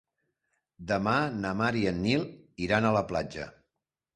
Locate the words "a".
2.89-2.95